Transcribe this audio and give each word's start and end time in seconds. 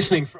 listening 0.00 0.24
from. 0.24 0.39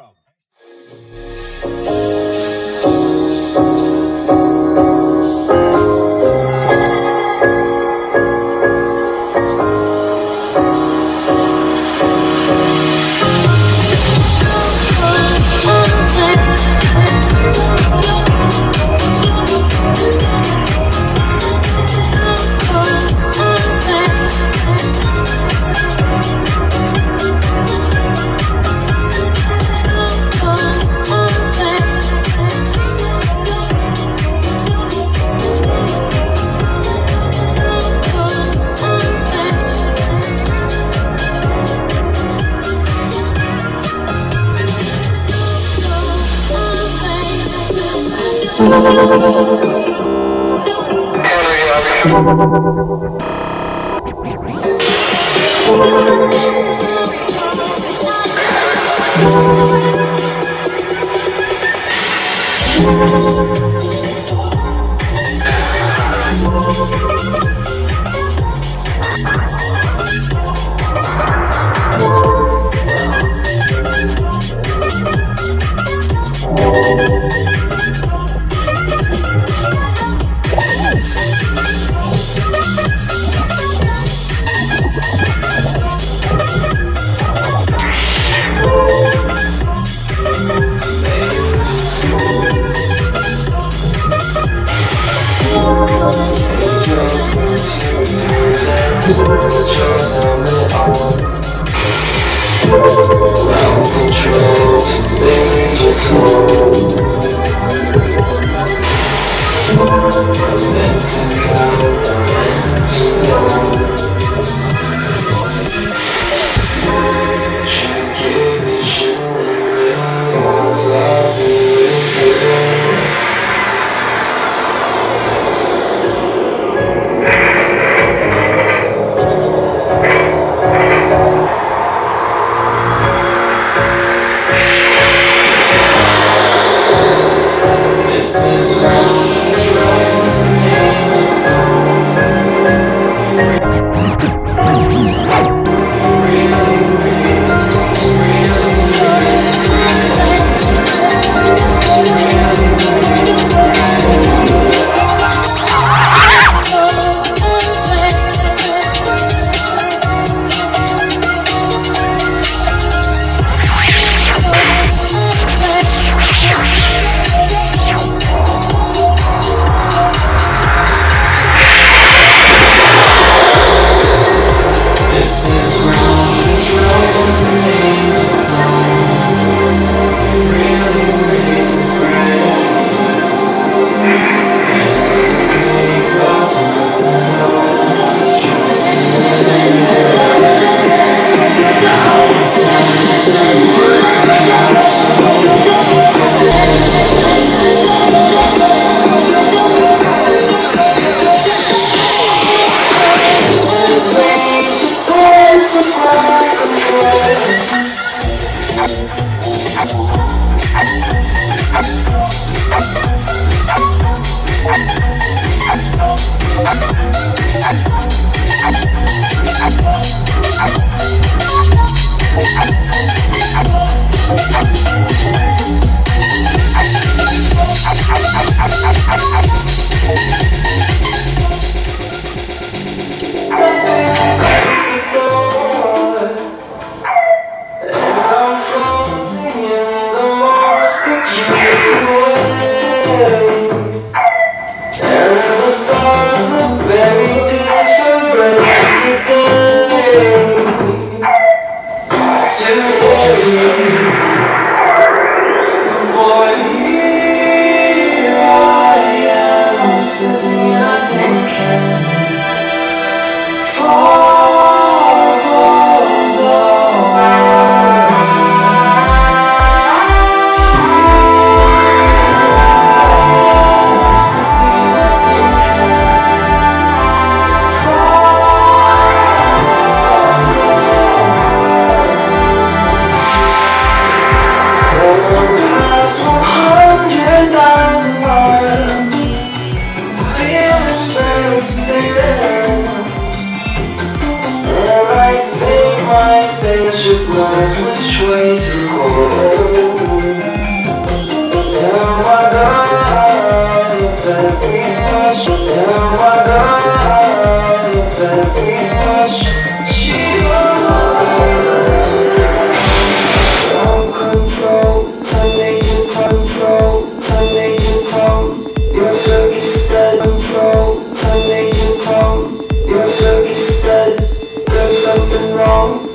Something 325.67 326.10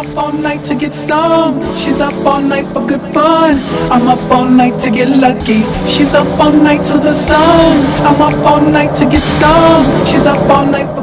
up 0.00 0.16
all 0.16 0.32
night 0.42 0.64
to 0.64 0.74
get 0.74 0.94
some. 0.94 1.60
She's 1.76 2.00
up 2.00 2.14
all 2.24 2.40
night 2.40 2.64
for 2.72 2.80
good 2.86 3.04
fun. 3.12 3.52
I'm 3.92 4.08
up 4.08 4.22
all 4.32 4.48
night 4.48 4.80
to 4.84 4.90
get 4.90 5.08
lucky. 5.08 5.60
She's 5.92 6.14
up 6.14 6.26
all 6.40 6.52
night 6.52 6.82
to 6.92 6.96
the 6.98 7.12
sun. 7.12 7.76
I'm 8.08 8.20
up 8.22 8.38
all 8.46 8.64
night 8.72 8.96
to 8.96 9.04
get 9.04 9.22
some. 9.22 9.84
She's 10.08 10.24
up 10.24 10.40
all 10.48 10.64
night 10.72 10.99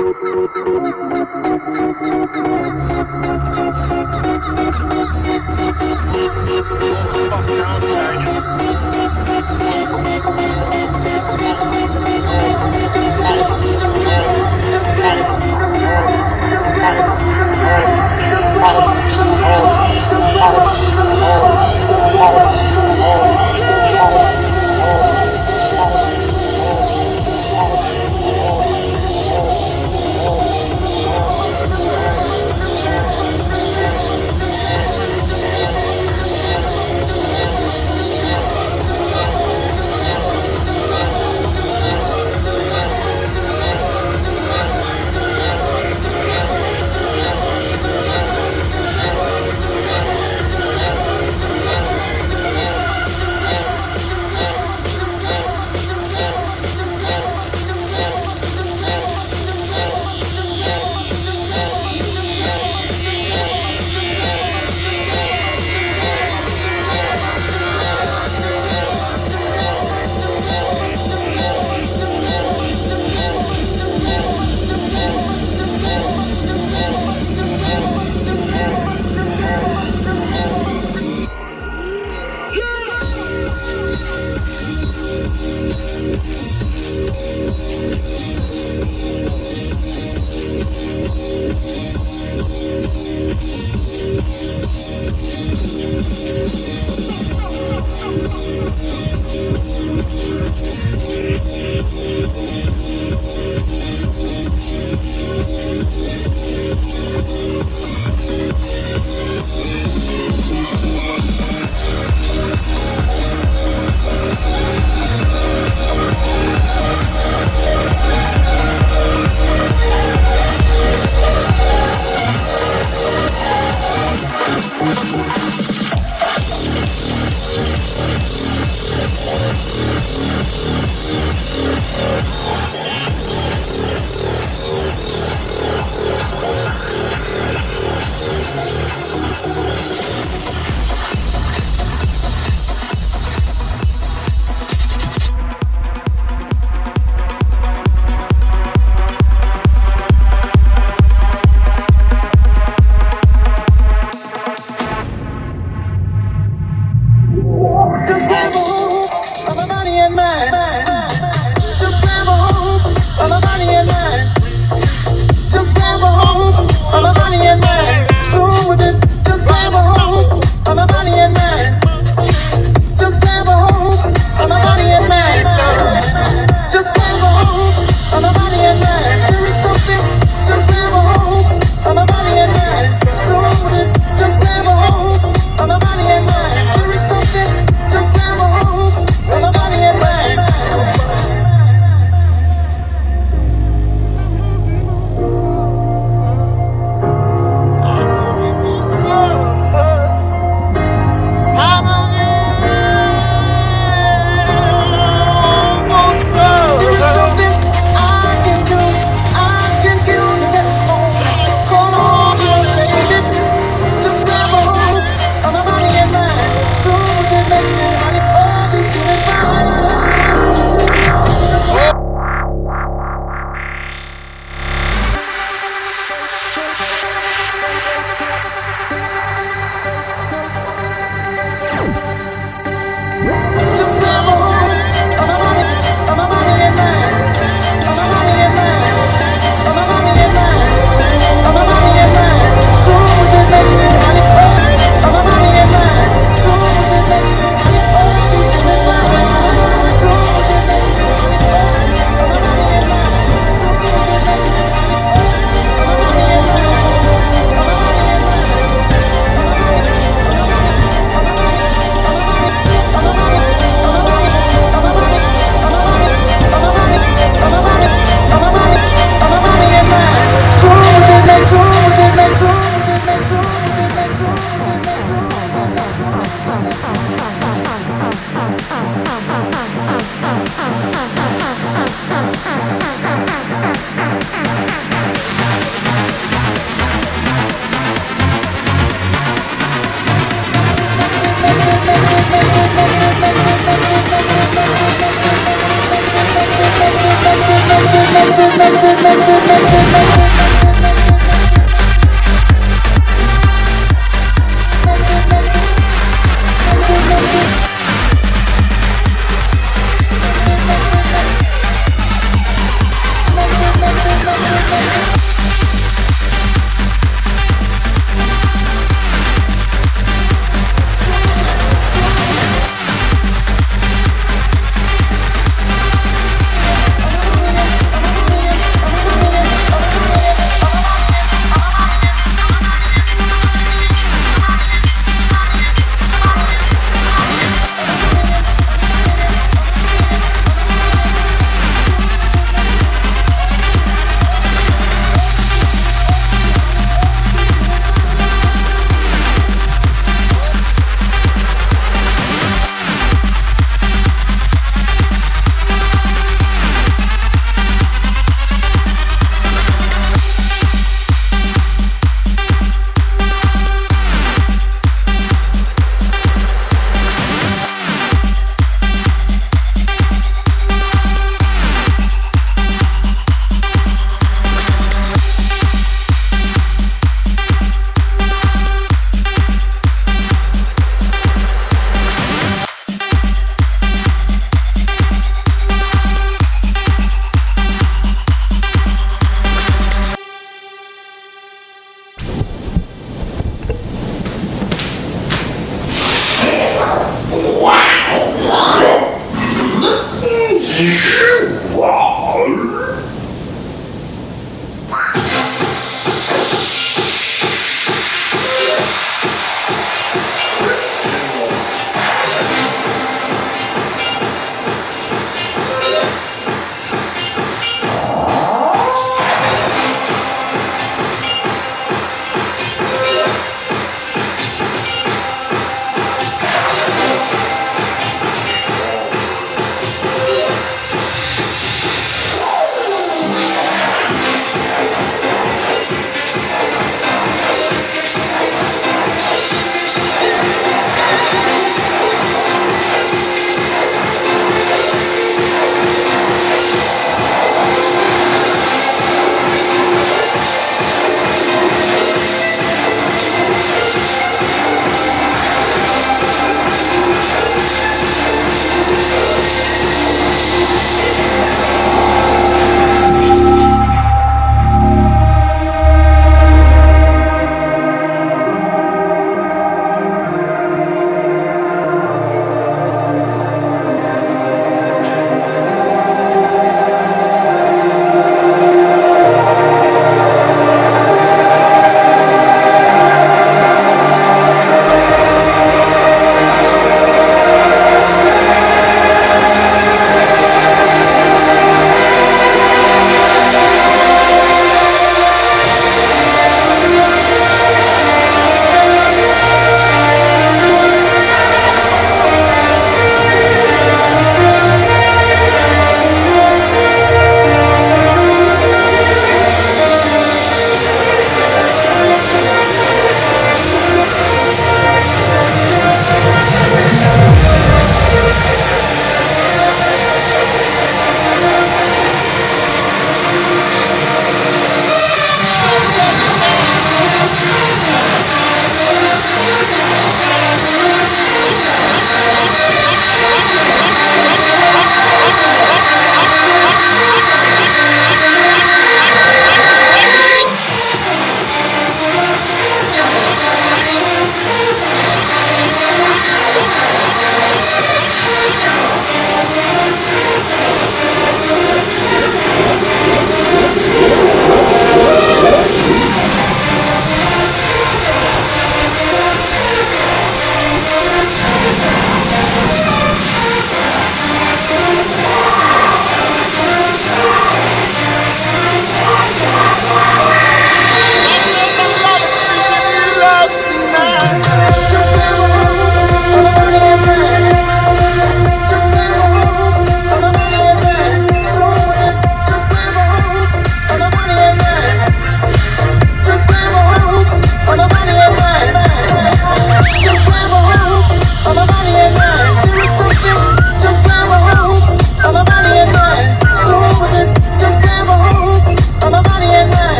Thank 0.00 0.16
you. 2.92 2.97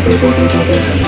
the 0.00 0.16
world 0.22 1.07